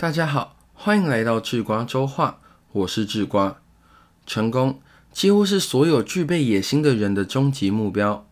[0.00, 2.38] 大家好，欢迎来到智瓜周话，
[2.72, 3.60] 我是智瓜。
[4.26, 4.80] 成功
[5.12, 8.26] 几乎是所有具备野心的人的终极目标。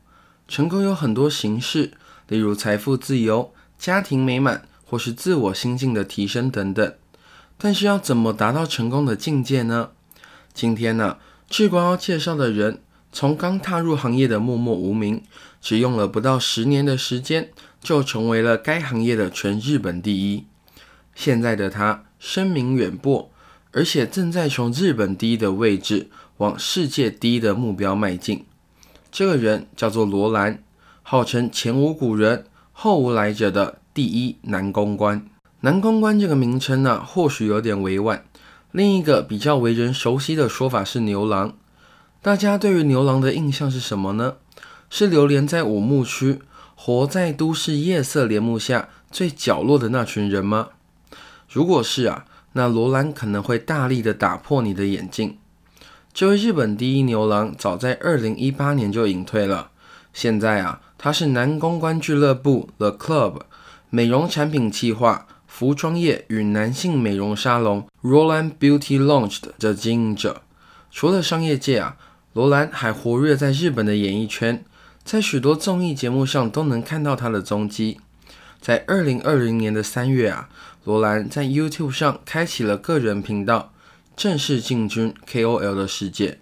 [0.49, 1.93] 成功有很多形式，
[2.29, 6.95] 例如财富自由、家庭美满，或是自我心境的提升等等。
[7.59, 9.91] 但是要怎么达到成功的境界呢？
[10.55, 11.19] 今天呢，
[11.51, 12.81] 智瓜要介绍的人，
[13.13, 15.23] 从刚踏入行业的默默无名，
[15.61, 17.51] 只用了不到十年的时间，
[17.83, 20.47] 就成为了该行业的全日本第一。
[21.19, 23.29] 现在的他声名远播，
[23.73, 28.45] 而且正在从日本第一的位置往世界第一的目标迈进。
[29.11, 30.63] 这个人叫做罗兰，
[31.03, 35.29] 号称前无古人后无来者的第一男公关。
[35.63, 38.25] 男公关这个名称呢，或许有点委婉。
[38.71, 41.53] 另一个比较为人熟悉的说法是牛郎。
[42.23, 44.37] 大家对于牛郎的印象是什么呢？
[44.89, 46.39] 是流连在五木区，
[46.77, 50.69] 活在都市夜色帘幕下最角落的那群人吗？
[51.49, 55.39] 如果是啊，那罗兰可能会大力的打破你的眼镜。
[56.13, 59.71] 这位日本第一牛郎早在二零一八年就隐退了，
[60.13, 63.41] 现在啊，他是男公关俱乐部 The Club
[63.89, 70.43] 美容产品企划、服装业与男性美容沙龙 Roland Beauty Lounge 的经营者。
[70.91, 71.97] 除了商业界啊，
[72.33, 74.65] 罗兰还活跃在日本的演艺圈，
[75.05, 78.01] 在许多综艺节目上都能看到他的踪迹。
[78.61, 80.49] 在二零二零年的三月啊。
[80.85, 83.75] 罗兰在 YouTube 上开启了个人频道，
[84.17, 86.41] 正式进军 KOL 的世界。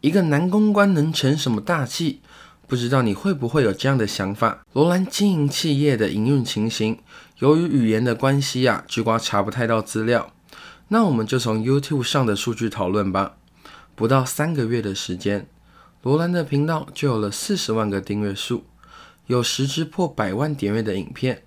[0.00, 2.20] 一个男公关能成什么大器？
[2.66, 4.64] 不知道你会不会有这样的想法？
[4.72, 6.98] 罗兰经营企业的营运情形，
[7.38, 10.32] 由于语言的关系啊，智瓜查不太到资料。
[10.88, 13.36] 那我们就从 YouTube 上的数据讨论吧。
[13.94, 15.46] 不到三个月的时间，
[16.02, 18.64] 罗兰的频道就有了四十万个订阅数，
[19.26, 21.42] 有十支破百万点阅的影片。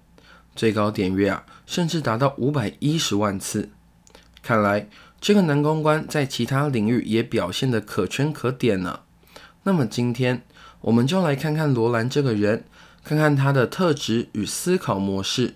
[0.56, 3.70] 最高点阅啊，甚至达到五百一十万次。
[4.42, 4.89] 看来
[5.22, 9.02] 这个男公关在其他领域也表现得可圈可点呢。
[9.64, 10.44] 那么今天
[10.82, 12.64] 我们就来看看罗兰这个人，
[13.04, 15.54] 看看他的特质与思考模式，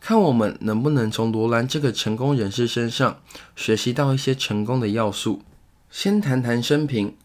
[0.00, 3.20] 看我们能不能从罗兰这个成功人士身上
[3.56, 5.42] 学习到一些成功的要素。
[5.90, 7.16] 先谈谈生平，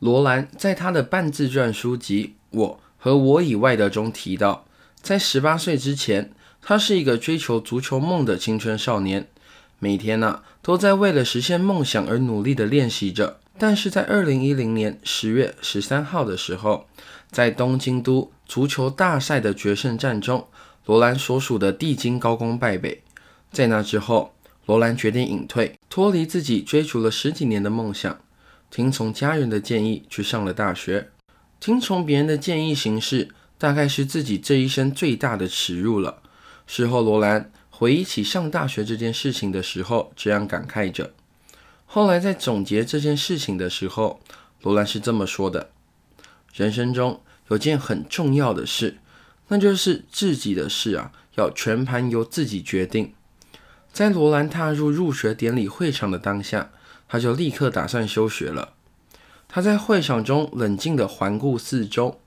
[0.00, 4.64] 罗兰在他的半自传书籍《我和我以外的》中提到，
[5.02, 6.32] 在十八岁之前。
[6.62, 9.28] 他是一个追求足球梦的青春少年，
[9.78, 13.38] 每天呢都在为了实现梦想而努力的练习着。
[13.58, 16.86] 但是在二零一零年十月十三号的时候，
[17.30, 20.48] 在东京都足球大赛的决胜战中，
[20.86, 23.02] 罗兰所属的地精高工败北。
[23.52, 24.34] 在那之后，
[24.64, 28.18] 罗兰决定隐退，脱离自己追逐了十几年的梦想，
[28.70, 31.10] 听从家人的建议去上了大学。
[31.60, 36.22] 听从别人的建议行事，大概是自己这一生最大的耻辱了。
[36.66, 41.12] 事后，罗兰回忆起上大学这件事情的时候，这样感慨着。
[41.86, 44.20] 后来在总结这件事情的时候，
[44.62, 45.70] 罗兰是这么说的
[46.54, 48.98] ：“人生中有件很重要的事，
[49.48, 53.14] 那就是自己的事啊，要全盘由自己决定。”
[53.92, 56.70] 在罗兰踏入入学典礼会场的当下，
[57.08, 58.73] 他就立刻打算休学了。
[59.54, 62.18] 他在会场中冷静地环顾四周，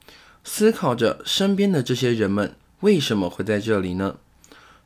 [0.45, 4.15] 思考着身边的这些人们为什么会在这里呢？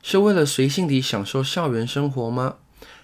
[0.02, 2.56] 是为了随性地享受校园生活吗？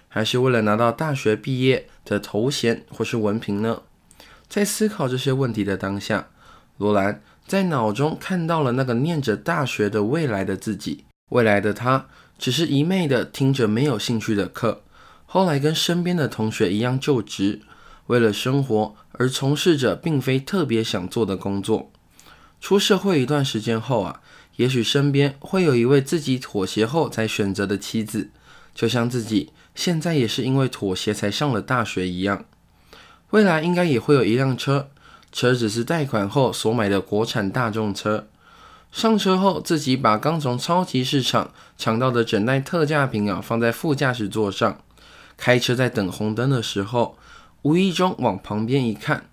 [0.09, 3.83] 还是为了拿到大学毕业的头衔或是文凭呢？
[4.49, 6.27] 在思考这些问题的当下，
[6.75, 11.05] 罗兰在脑中看到了那个念着大学的未来的自己。
[11.29, 12.07] 未来的他
[12.37, 14.81] 只是一昧的听着没有兴趣的课，
[15.25, 17.61] 后来跟身边的同学一样就职，
[18.07, 21.91] 为了生活而从事着并非特别想做的工作。
[22.59, 24.21] 出社会一段时间后啊。
[24.55, 28.29] 也许身边会有一位自己妥协后才选择的妻子，
[28.75, 32.43] 就像自己现在也是因为妥协才上了大学一样。
[33.29, 34.89] 未来应该也会有一辆车，
[35.31, 38.27] 车子是贷款后所买的国产大众车。
[38.91, 44.81] 上车后，自己把刚从超级市场抢到的整袋特价品啊放在副驾驶座上，
[45.37, 47.17] 开车在等红灯的时候，
[47.61, 49.25] 无意中往旁边一看，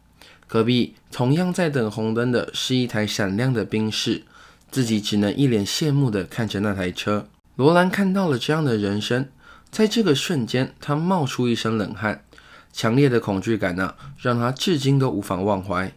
[0.46, 4.24] 隔壁同样在等红灯的是一台闪亮的宾士。
[4.68, 7.28] 自己只能一脸羡慕地看着那台车。
[7.54, 9.28] 罗兰看到了这样的人生，
[9.70, 12.24] 在这个瞬间，他冒出一身冷汗，
[12.72, 15.92] 强烈的恐惧感呢，让他至今都无法忘怀。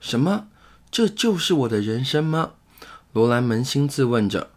[0.00, 0.46] 什么？
[0.90, 2.52] 这就是我的人生吗？
[3.12, 4.50] 罗兰扪心自问着。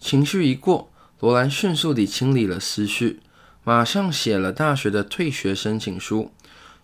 [0.00, 0.90] 情绪一过，
[1.20, 3.20] 罗兰迅速地清理了思绪，
[3.62, 6.32] 马上写了大学的退学申请书。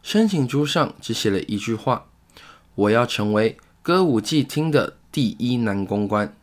[0.05, 2.05] 申请书上只写了一句话
[2.77, 6.37] ：“我要成为歌舞伎厅的。”第一男公关，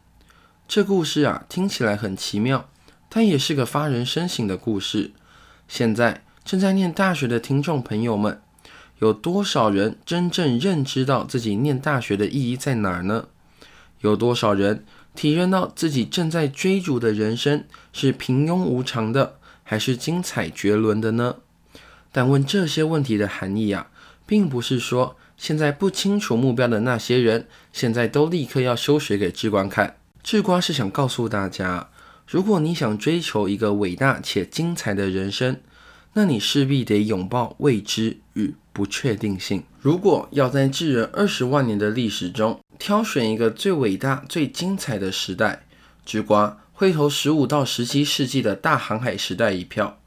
[0.67, 2.67] 这故事啊听起来很奇妙，
[3.07, 5.11] 但也是个发人深省的故事。
[5.67, 8.41] 现在正在念大学的听众朋友们，
[8.97, 13.27] 有多少人真正认知到自己念大学的意义在哪儿呢？
[13.99, 21.35] 有多少人体认到自己正在追逐的人生是平庸无常的，还是精彩绝伦的呢？
[22.11, 23.87] 但问这些问题的含义啊，
[24.25, 29.97] 并不是说现在不清楚目标的那些人，现在都立刻要休学给智光看。
[30.21, 31.89] 智瓜是想告诉大家，
[32.27, 35.59] 如果你想追求一个伟大且精彩的人生，
[36.13, 39.63] 那你势必得拥抱未知与不确定性。
[39.79, 45.65] 如果要在智人二十万年的历史中挑选一个最伟大、最精彩的时代，
[46.05, 49.99] 智瓜会投十五到十七世纪的大航海时代一票。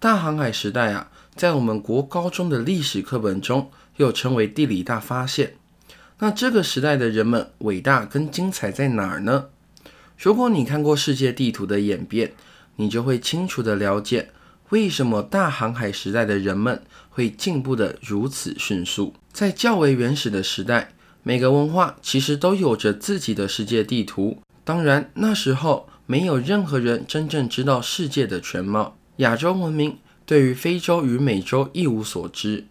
[0.00, 5.54] 大航海时代啊，在我们国高中的历史课本中又称为地理大发现。
[6.18, 9.46] 那这个时代的人们伟大跟精彩在哪儿呢？
[10.16, 12.32] 如果你看过世界地图的演变，
[12.76, 14.30] 你就会清楚的了解
[14.70, 19.14] 为什么大航海时代的人们会进步的如此迅速。
[19.32, 20.92] 在较为原始的时代，
[21.24, 24.38] 每个文化其实都有着自己的世界地图。
[24.62, 28.96] 当然，那时候没有任何人真正知道世界的全貌。
[29.16, 32.66] 亚洲文明对于非洲与美洲一无所知，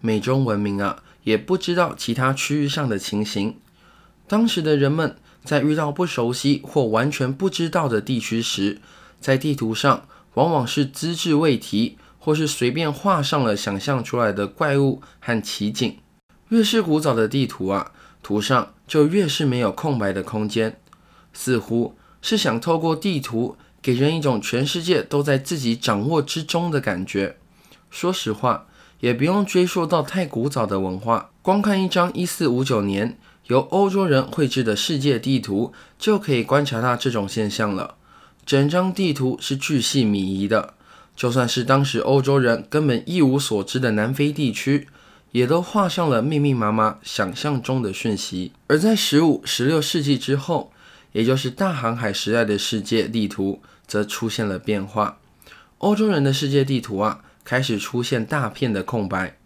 [0.00, 1.02] 美洲文明啊。
[1.24, 3.56] 也不知道其他区域上的情形。
[4.28, 8.80] 当时的人们在遇到不熟悉或完全不知道的地区时，
[9.20, 15.98] 在地图上往往是资质未提，或是随便画上了想象出来的怪物和奇景。
[16.50, 17.90] 越是古早的地图啊，
[18.22, 20.78] 图上就越是没有空白的空间，
[21.32, 23.56] 似乎是想透过地图
[23.86, 27.36] 给人一种全世界都在自己掌握之中的感觉。
[27.88, 28.66] 说实话。
[29.00, 33.18] 也不用追溯到太古早的文化，光看一张一四五九年
[33.48, 37.96] 由欧洲人绘制的世界地图，就可以观察到这种现象了。
[38.46, 40.72] 整张地图是巨细靡遗的，
[41.14, 44.88] 就算是当时欧洲人根本一无所知的南非地区，
[45.32, 48.52] 也都画上了密密麻麻想象中的讯息。
[48.68, 50.72] 而在十五、十六世纪之后，
[51.12, 55.18] 也就是大航海时代的世界地图，则出现了变化。
[55.78, 57.22] 欧洲人的世界地图啊。
[57.46, 59.36] 开始出现大片的空白，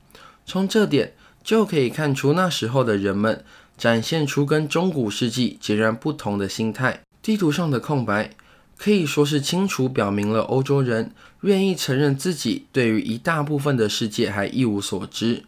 [0.46, 1.12] 从这点
[1.44, 3.44] 就可以看出那时候的人们
[3.76, 7.02] 展现出跟中古世纪截然不同的心态。
[7.20, 8.31] 地图上的空白
[8.78, 11.12] 可以说是清楚表明了欧洲人
[11.43, 15.44] 愿意承认自己对于一大部分的世界还一无所知。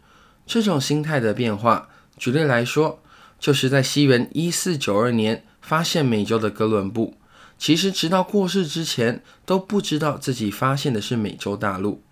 [0.46, 1.88] 这种心态的变化，
[2.18, 3.00] 举例来说，
[3.40, 7.14] 就是在西元一四九二年发现美洲的哥伦布，
[7.62, 12.02] 其实直到过世之前都不知道自己发现的是美洲大陆。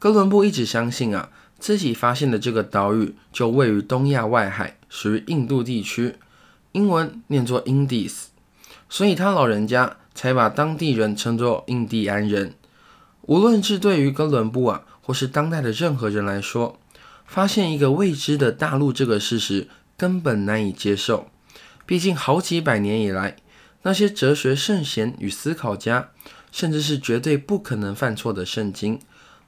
[0.00, 6.16] 哥伦布一直相信啊，自己发现的这个岛屿就位于东亚外海，属于印度地区，
[6.72, 8.24] 英文念作 Indies，
[8.88, 12.54] 所以他老人家才把当地人称作印第安人。
[13.22, 16.80] 无论是对于哥伦布啊，或是当代的任何人来说，
[17.24, 21.28] 发现一个未知的大陆这个事实根本难以接受。
[21.86, 23.36] 毕竟好几百年以来，
[23.82, 26.10] 那些哲学圣贤与思考家，
[26.52, 29.00] 甚至是绝对不可能犯错的圣经。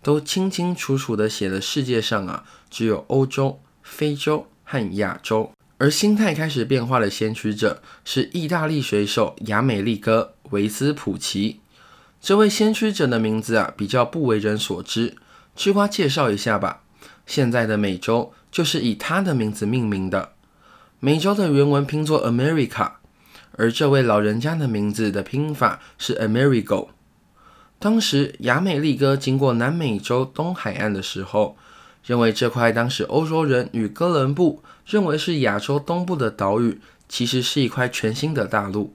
[0.02, 5.52] 都清清楚楚地写了，世界上啊，只有欧洲、非洲和亚洲。
[5.79, 11.61] 而心态开始变化的先驱者是意大利水手亚美利哥·维斯普奇。
[12.20, 15.17] 这位先驱者的名字啊，比较不为人所知。
[15.54, 16.83] 吃瓜介绍一下吧。
[17.26, 20.33] 现在的美洲就是以他的名字命名的。
[20.99, 22.92] 美洲的原文拼作 America，
[23.56, 26.88] 而这位老人家的名字的拼法是 Amerigo。
[27.78, 31.56] 当时亚美利哥经过南美洲东海岸的时候，
[32.04, 38.94] 认为这块当时欧洲人与哥伦布认为是亚洲东部的岛屿，其实是一块全新的大陆。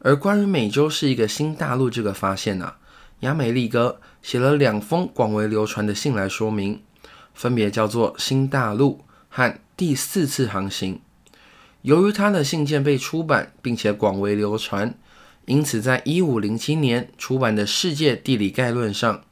[0.00, 2.74] 而关于美洲是一个新大陆这个发现呢，
[3.20, 6.80] 亚美利哥写了两封广为流传的信来说明，
[7.34, 10.94] 分别叫做《新大陆》和《第四次航行》。
[11.82, 14.94] 由于他的信件被出版并且广为流传。
[15.46, 19.22] 因此，在一五零七年出版的《世界地理概论》上，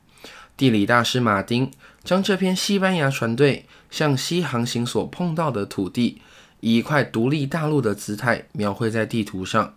[0.57, 1.71] 地理大师马丁
[2.03, 6.23] 将这篇西班牙船队向西航行所碰到的土地，
[6.61, 9.75] 以一块独立大陆的姿态描绘在地图上，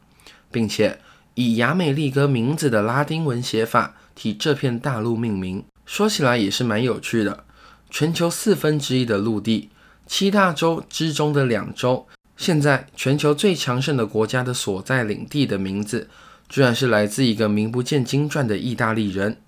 [0.50, 1.02] 并且
[1.34, 5.66] 以亚美利哥名字的拉丁文写法替这片大陆命名。
[5.86, 7.44] 说起来也是蛮有趣的，
[7.90, 9.70] 全球四分之一的陆地，
[10.08, 12.08] 七大洲之中的两洲，
[12.40, 16.08] 现在全球最强盛的国家的所在领地的名字。
[16.48, 19.40] 居然是来自一个名不见经传的意大利人，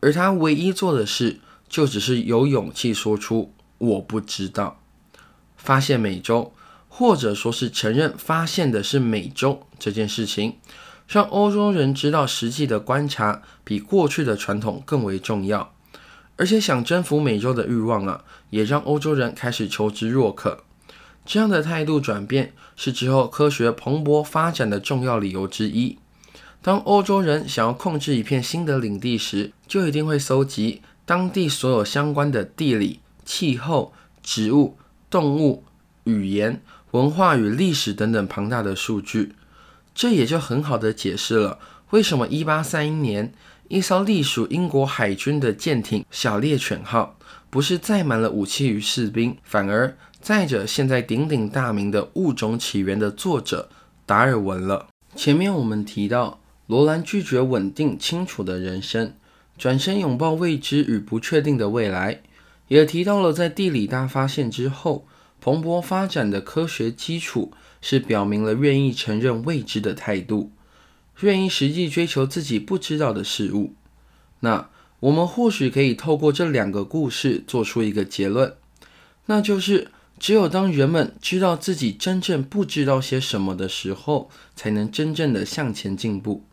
[0.00, 4.80] 而他唯一做的事，就只是有勇气说出“我不知道”。
[5.58, 6.54] 发现美洲，
[6.88, 10.56] 或者说是承认发现的是美洲这件事情，
[11.06, 15.74] 让欧洲人知道实际的观察比过去的传统更为重要。
[16.36, 20.64] 而且想征服美洲的欲望啊，也让欧洲人开始求知若渴。
[21.30, 25.96] 这样的态度转变是之后科学蓬勃发展的重要理由之一。
[26.60, 33.92] 当欧洲人想要控制一片新的领地时，就一定会搜集当地所有相关的地理、气候、
[34.24, 34.76] 植物、
[35.08, 35.62] 动物、
[36.02, 36.60] 语言、
[36.90, 39.36] 文化与历史等等庞大的数据。
[39.94, 41.60] 这也就很好的解释了
[41.90, 43.32] 为什么1831年。
[43.68, 47.16] 一艘隶属英国海军的舰艇“小猎犬号”
[47.48, 53.70] 不是载满了武器与士兵，反而再者现在鼎鼎大名的《物种起源》的作者
[54.04, 54.88] 达尔文了。
[55.16, 59.14] 前面我们提到，罗兰拒绝稳定清楚的人生，
[59.56, 62.20] 转身拥抱未知与不确定的未来，
[62.68, 65.06] 也提到了在地理大发现之后，
[65.40, 70.52] 蓬勃发展的科学基础是表明了愿意承认未知的态度。
[71.20, 73.74] 愿意实际追求自己不知道的事物，
[74.40, 74.68] 那
[75.00, 78.54] 我们或许可以透过这两个故事做出一个结论，
[79.26, 86.44] 那就是只有当人们知道自己真正不知道些什么的时候，才能真正的向前进步。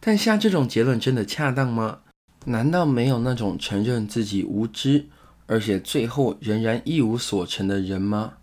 [0.00, 2.00] 但下这种结论真的恰当吗？
[2.46, 5.06] 难道没有那种承认自己无知，
[5.46, 8.34] 而且最后仍然一无所成的人吗？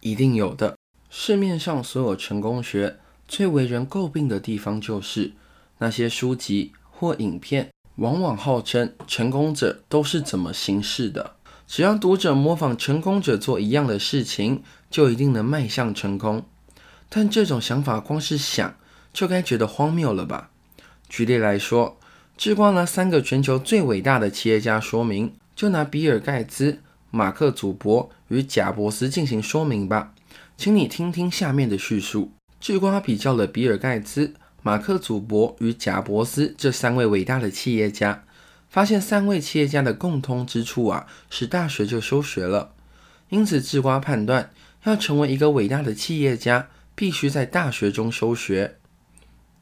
[0.00, 0.76] 一定有的。
[1.08, 2.98] 市面上所有成功学。
[3.26, 5.32] 最为人诟病的地方就是
[5.78, 11.36] 那些书籍或影片，往往号称成功者都是怎么行事的，
[11.74, 16.44] 只要读者模仿成功者做一样的事情，就一定能迈向成功。
[17.08, 18.76] 但这种想法光是想
[19.10, 20.50] 就该觉得荒谬了吧？
[21.08, 21.98] 举例来说，
[22.36, 30.12] 智光拿三个全球最伟大的企业家说明，就拿比尔盖茨、马克祖伯与贾伯斯进行说明吧。
[30.58, 32.32] 请你听听下面的叙述。
[32.60, 38.24] 智瓜比较了比尔盖茨、马克祖伯与贾伯斯这三位伟大的企业家，
[38.72, 42.72] 发现三位企业家的共通之处啊，是大学就休学了。
[43.28, 44.50] 因此，智瓜判断
[44.84, 48.78] 要成为一个伟大的企业家，必须在大学中休学。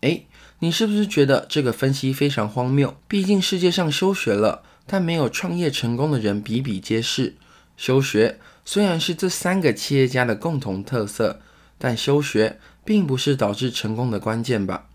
[0.03, 0.29] 诶，
[0.61, 2.97] 你是不是觉得这个分析非常荒谬？
[3.09, 7.35] 毕竟世界上休学了但没有创业成功的人比比皆是。
[7.77, 11.41] 休学虽然是这三个企业家的共同特色，
[11.77, 12.61] 但休学。
[12.83, 14.89] 并不是导致成功的关键吧？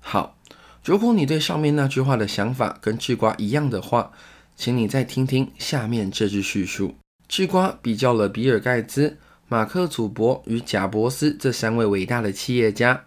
[0.00, 0.38] 好，
[0.84, 4.12] 如果你对上面那句话的想法跟智瓜一样的话，
[4.54, 6.94] 请你再听听下面这句叙述。
[7.26, 9.16] 智瓜比较了比尔盖茨、
[9.48, 13.02] 马克祖伯与贾伯斯这三位伟大的企业家，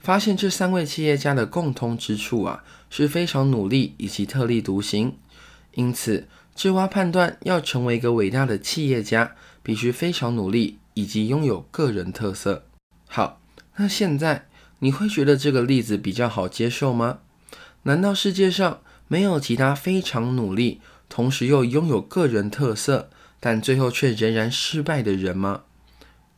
[0.00, 5.14] 发现这三位企业家的共通之处啊，是非常努力以及特立独行。
[5.74, 9.32] 因此，智瓜判断要成为一个伟大的企业家，
[9.62, 12.64] 必须非常努力以及拥有个人特色。
[13.06, 13.38] 好。
[13.80, 14.47] 那现在
[14.80, 17.18] 你会觉得这个例子比较好接受吗？
[17.82, 25.62] 难道世界上没有其他非常努力，同时又拥有个人特色，但最后却仍然失败的人吗？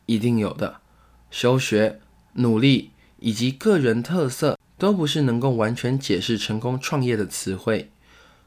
[0.05, 0.81] 一定有的。
[1.29, 1.99] 休学、
[2.33, 7.91] 努力以及个人特色都不是能够完全解释成功创业的词汇。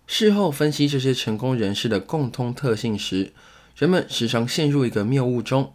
[0.07, 3.33] 事后分析这些成功人士的共通特性时，
[3.77, 5.73] 人们时常陷入一个谬误中。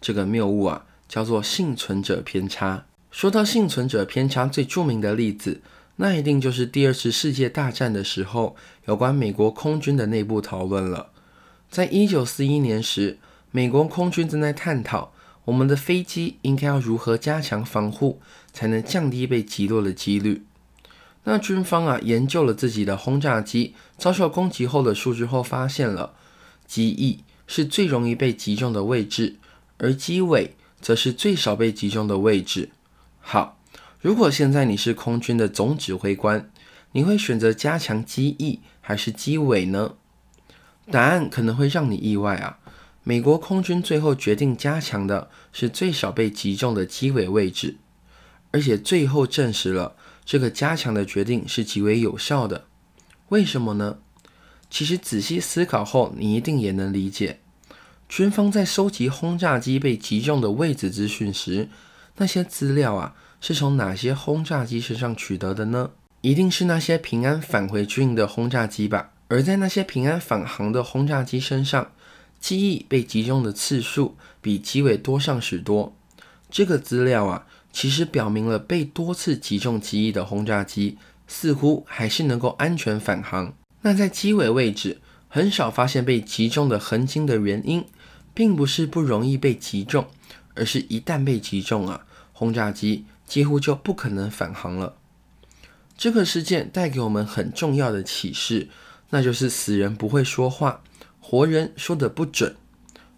[0.00, 0.86] 这个谬误啊。
[1.08, 2.86] 叫做幸存者偏差。
[3.12, 5.60] 说到幸存者偏差，最著名的例子，
[5.96, 11.10] 那一定就是第二次世界大战的时候，有关美国空军的内部讨论了。
[11.70, 13.18] 在一九四一年时，
[13.50, 15.12] 美国空军正在探讨
[15.44, 18.18] 我们的飞机应该要如何加强防护，
[18.50, 20.46] 才能降低被击落的几率。
[21.24, 26.14] 那军方啊，研究了自己的轰炸机遭受攻击后的数据后，发现了
[26.66, 29.36] 机翼是最容易被击中的位置，
[29.76, 30.56] 而机尾。
[30.80, 32.70] 则是最少被击中的位置。
[33.24, 33.58] 好，
[34.00, 36.50] 如果现在你是空军的总指挥官，
[36.90, 39.94] 你会选择加强机翼还是机尾呢？
[40.90, 42.58] 答案可能会让你意外啊！
[43.04, 47.76] 美国空军最后决定加强的是最少被击中的机尾位置，
[48.50, 52.66] 而且最后证实了这个加强的决定是极为有效的。
[53.28, 53.98] 为什么呢？
[54.68, 57.38] 其实仔细思考后，你一定也能理解。
[58.08, 61.68] 军方在收集轰炸机被击中的位置资讯时，
[62.16, 65.90] 那些资料啊是从哪些轰炸机身上取得的呢？
[66.20, 69.10] 一定是那些平安返回军营的轰炸机吧。
[69.28, 71.90] 而在那些平安返航的轰炸机身上，
[72.38, 75.94] 机翼被击中的次数比机尾多上许多。
[76.50, 83.54] 这个资料啊，其实表明了被多次击中机翼的轰炸机似乎还是能够安全返航。
[83.80, 87.84] 那在机尾位置很少发现被击中的痕迹的原因。
[88.34, 90.06] 并不是不容易被击中，
[90.54, 94.96] 而是一旦被击中啊，轰炸机几乎就不可能返航了。
[95.96, 98.68] 这个事件带给我们很重要的启示，
[99.10, 100.82] 那就是死人不会说话，
[101.20, 102.56] 活人说的不准。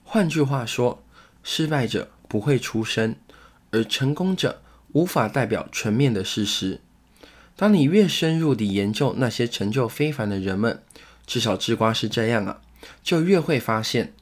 [0.02, 1.02] 换句话说，
[1.42, 3.16] 失败者不会出声，
[3.70, 4.62] 而成功者
[4.92, 6.80] 无法代表全面的事实。
[7.56, 10.82] 当你越深入地研究那些成就非凡的人们，
[11.26, 12.60] 至少智瓜是这样啊，
[13.02, 14.12] 就越会发现，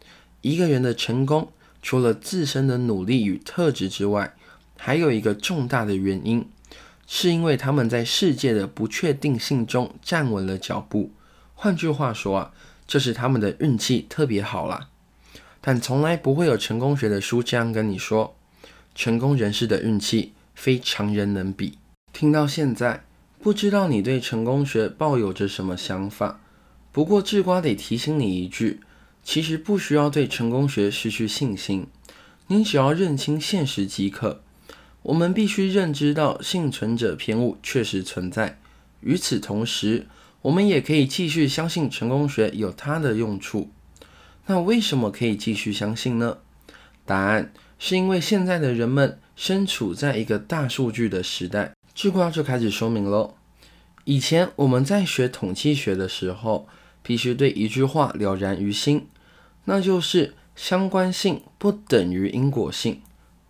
[0.42, 4.34] 一个人的成功除了自身的努力与特质之外，
[4.78, 6.48] 还有一个重大的原因。
[7.06, 11.10] 是因为他们在世界的不确定性中站稳了脚步。
[11.54, 12.52] 换句话说啊，
[12.86, 14.88] 就是他们的运气特别好啦。
[15.60, 18.34] 但从来不会有成功学的书这样跟你说，
[18.94, 21.76] 成功人士的运气非常人能比。
[22.12, 23.04] 听到现在，
[23.40, 26.40] 不知道你对成功学抱有着什么想法？
[26.92, 28.80] 不过智瓜得提醒你一句，
[29.22, 31.86] 其实不需要对成功学失去信心，
[32.48, 34.42] 你只要认清现实即可。
[35.02, 38.58] 我们必须认知到幸存者偏误确实存在。
[39.00, 40.06] 与此同时，
[40.42, 43.70] 我们也可以继续相信成功学有它的用处。
[44.46, 46.38] 那为什么可以继续相信呢？
[47.04, 51.72] 答案是因为现在的人们身处在一个大数据的时代。
[51.94, 53.34] 智瓜就开始说明喽。
[54.04, 56.68] 以前我们在学统计学的时候，
[57.02, 59.06] 必须对一句话了然于心，
[59.64, 63.00] 那就是相关性不等于因果性。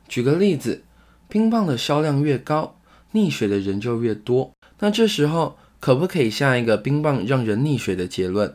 [0.09, 0.85] 举个例子。
[1.29, 2.77] 冰棒的销量越高，
[3.15, 4.53] 溺水的人就越多。
[4.81, 8.55] 那这时候可不可以下一个冰棒让人溺水的结论？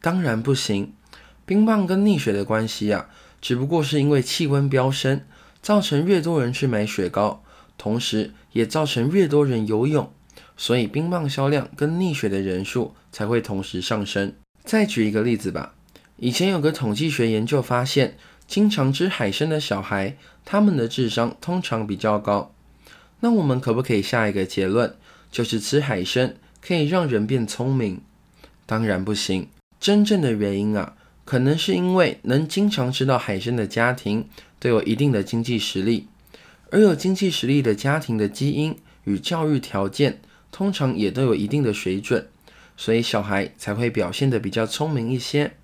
[0.00, 0.92] 当然不行。
[1.44, 3.08] 冰棒跟溺水的关系啊，
[3.40, 5.22] 只不过是因为气温飙升，
[5.60, 7.42] 造成越多人去买雪糕，
[7.76, 10.12] 同时也造成越多人游泳，
[10.56, 14.32] 所以冰棒销量跟溺水的人数才会同时上升。
[14.62, 15.74] 再举一个例子吧。
[16.16, 18.16] 以前有个统计学研究发现。
[18.46, 22.52] 经常吃海参的小孩，他们的智商通常比较高。
[23.20, 24.94] 那我们可不可以下一个结论，
[25.32, 28.02] 就是吃海参可以让人变聪明？
[28.66, 29.48] 当然不行。
[29.80, 30.94] 真正的原因啊，
[31.24, 36.06] 可能是因为能经常吃到海参的家庭都有一定的经济实力，
[36.70, 40.20] 而有经济实力的家庭的基因与教育条件
[40.54, 42.28] 通常也都有一定的水准，
[42.76, 45.54] 所以小孩才会表现得比较聪明一些。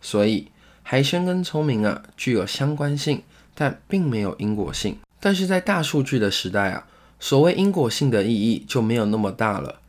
[0.00, 0.46] 所以。
[0.88, 3.20] 海参跟聪明啊具有相关性，
[3.56, 4.96] 但并没有因果性。
[5.18, 6.86] 但是在大数据的时代啊，
[7.18, 9.80] 所谓因果性的意义就没有那么大了。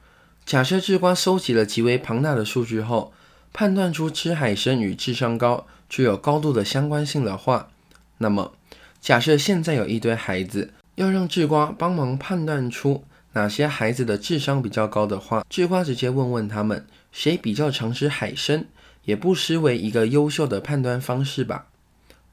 [0.44, 3.14] 假设智瓜收集了极为庞大的数据后，
[3.54, 7.70] 判断出吃海参与智商高具有高度的相关性的话，
[8.18, 8.54] 那么
[9.00, 13.04] 假设现在有一堆孩子要让智瓜帮忙判断出
[13.38, 18.66] 哪些孩子的智商比较高的话，智瓜直接问问他们谁比较常吃海参。
[19.08, 21.68] 也不失为一个优秀的判断方式吧。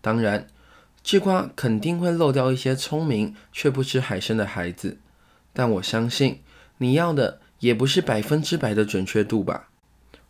[0.00, 0.48] 当然，
[1.04, 4.98] 智瓜肯定会漏掉一些聪明却不吃海参的孩子，
[5.52, 6.40] 但我相信
[6.78, 9.68] 你要的也不是百分之百的准确度吧？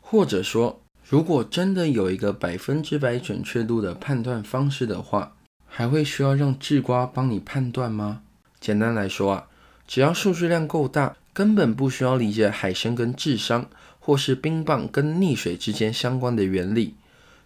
[0.02, 5.34] 或者说，如果真的有一个百分之百准确度的判断方式的话，
[5.66, 8.20] 还会需要让智瓜帮你判断吗？
[8.60, 9.46] 简单来说啊，
[9.86, 13.68] 只要数据量够大，根本不需要理解海参跟智商。
[14.06, 16.92] 或是冰棒跟溺水之间相关的原理，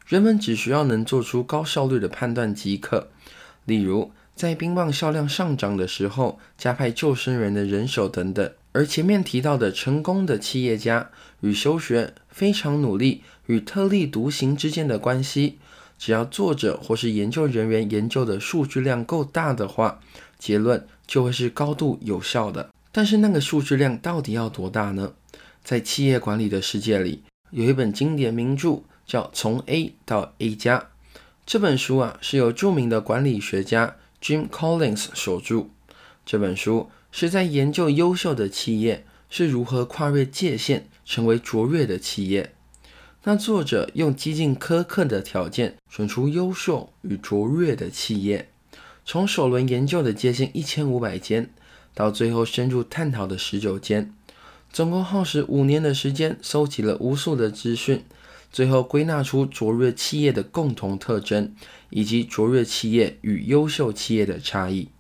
[0.09, 3.11] 人们只需要能做出高效率的判断即可。
[3.65, 8.51] 例如，在冰棒销量上涨的时候，加派救生员的人手等等。
[8.73, 11.11] 而前面提到的成功的企业家
[11.43, 15.59] 与休学非常努力与特立独行之间的关系，
[15.97, 20.01] 只要作者或是研究人员研究的数据量够大的话，
[20.39, 22.71] 结论就会是高度有效的。
[22.93, 25.13] 但是那个数据量到底要多大呢？
[25.63, 30.79] 在企业管理的世界里，有一本经典名著叫《从 A 到 A 加》。
[31.45, 35.67] 这本书啊，是由著名的管理学家 Jim Collins 所著。
[36.25, 42.55] 这本书是在研究优秀的企业是如何跨越界限，成为卓越的企业。
[43.25, 48.51] 那作者用极尽苛刻的条件选出优秀与卓越的企业，
[49.11, 51.49] 从首轮研究的接近一千五百间，
[51.95, 54.13] 到最后深入探讨的十九间。
[54.71, 58.05] 总共耗时五年的时间，搜集了无数的资讯，
[58.53, 61.55] 最后归纳出卓越企业的共同特征，
[61.89, 64.91] 以及卓越企业与优秀企业的差异。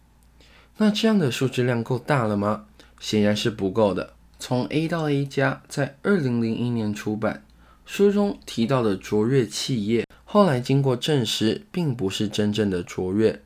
[0.78, 2.64] 那这样的数据量够大了吗？
[2.98, 4.14] 显然是不够的。
[4.38, 7.44] 从 A 到 A 加，在二零零一年出版，
[7.84, 13.42] 书中提到的卓越企业，后来经过证实，并不是真正的卓越。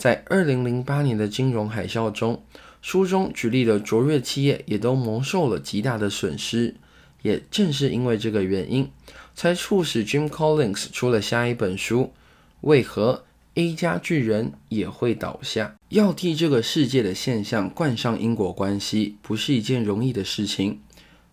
[0.00, 2.42] 在二零零八年的金融海啸中。
[2.80, 6.74] 书中举例的卓越企业也都蒙受了极大的损失，
[7.20, 8.90] 也正是因为这个原因，
[9.34, 12.14] 才促使 Jim Collins 出了下一本书：
[12.62, 13.24] 为何
[13.56, 15.76] A 加巨人也会倒下。
[15.90, 20.80] 要替这个世界的现象冠上因果关系，不是一件容易的事情。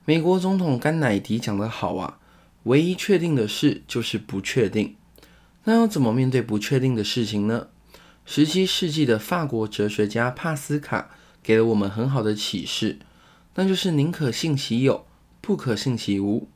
[0.03, 2.19] 美国总统甘乃迪讲得好啊，
[2.63, 4.97] 唯一确定的事就是不确定。
[5.63, 7.67] 那要怎么面对不确定的事情呢？
[8.29, 11.11] 十七世纪的法国哲学家帕斯卡
[11.41, 12.99] 给了我们很好的启示，
[13.55, 15.07] 那就是宁可信其有，
[15.39, 16.49] 不可信其无。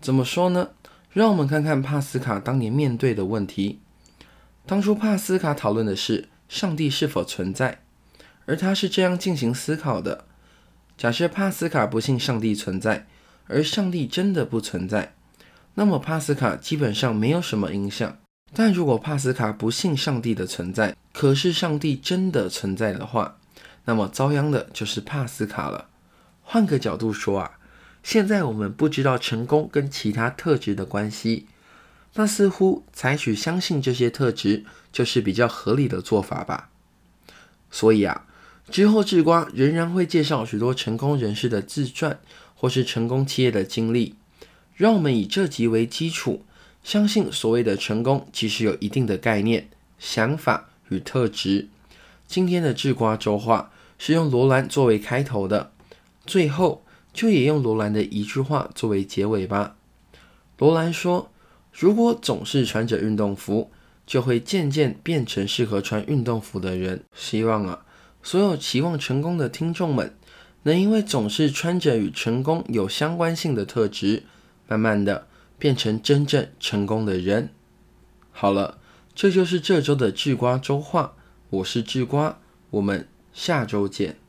[0.00, 0.70] 怎么说呢？
[1.12, 3.78] 让我们看看帕斯卡当年面对的问题。
[4.64, 7.82] 当初帕斯卡讨论的是上帝是否存在，
[8.46, 10.24] 而他是这样进行思考的：
[10.96, 13.06] 假设帕斯卡不信上帝存在，
[13.48, 15.12] 而上帝真的不存在，
[15.74, 18.16] 那么帕斯卡基本上没有什么影响。
[18.54, 23.36] 但如果帕斯卡不信上帝的存在，可是上帝真的存在的话，
[23.84, 25.88] 那么遭殃的就是帕斯卡了。
[26.42, 27.58] 换个角度说啊，
[28.02, 31.46] 现在我们不知道成功跟其他特质的关系，
[32.14, 36.70] 那似乎采取相信这些特质就是比较合理的做法吧。
[37.70, 38.26] 所以啊，
[38.70, 42.18] 之后智瓜仍然会介绍许多成功人士的自传
[42.54, 44.16] 或是成功企业的经历，
[44.74, 46.44] 让我们以这集为基础。
[46.82, 49.68] 相信所谓的成功，其实有一定的概念、
[50.00, 51.68] 想法与特质。
[52.26, 55.72] 今天的智瓜周话是用罗兰作为开头的，
[56.24, 59.76] 最后就也用罗兰的一句话作为结尾吧。
[60.58, 61.30] 罗兰说
[61.72, 63.70] ：“如果总是穿着运动服，
[64.06, 67.84] 就会渐渐变成适合穿运动服的人。”希望啊，
[68.22, 70.14] 所有期望成功的听众们，
[70.62, 74.24] 能因为总是穿着与成功有相关性的特质，
[74.68, 75.26] 慢慢的。
[75.58, 77.50] 变成真正成功的人。
[78.32, 78.78] 好了，
[79.14, 81.14] 这就是这周的智瓜周话。
[81.50, 82.38] 我是智瓜，
[82.70, 84.21] 我们下周见。